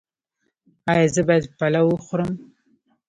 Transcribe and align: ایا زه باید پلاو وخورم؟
ایا 0.91 1.05
زه 1.13 1.21
باید 1.27 1.45
پلاو 1.57 1.89
وخورم؟ 1.93 2.31